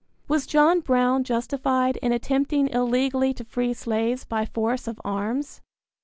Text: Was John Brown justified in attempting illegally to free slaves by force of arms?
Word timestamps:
Was 0.27 0.47
John 0.47 0.79
Brown 0.79 1.23
justified 1.23 1.97
in 1.97 2.11
attempting 2.11 2.69
illegally 2.69 3.35
to 3.35 3.45
free 3.45 3.71
slaves 3.75 4.25
by 4.25 4.45
force 4.47 4.87
of 4.87 4.99
arms? 5.05 5.61